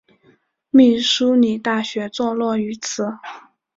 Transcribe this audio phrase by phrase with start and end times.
[0.71, 3.05] 密苏里大学坐落于此。